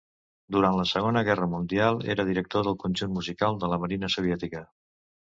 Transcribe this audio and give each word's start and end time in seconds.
Durant 0.53 0.75
la 0.77 0.85
segona 0.91 1.21
guerra 1.25 1.47
mundial 1.51 2.01
era 2.13 2.25
director 2.29 2.65
del 2.67 2.77
conjunt 2.85 3.11
musical 3.19 3.59
de 3.65 3.69
la 3.75 3.79
marina 3.83 4.09
soviètica. 4.15 4.63